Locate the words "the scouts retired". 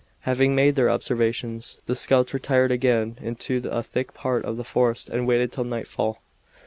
1.85-2.71